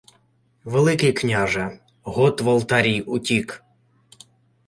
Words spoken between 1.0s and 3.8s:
княже... Гот Валтарій утік.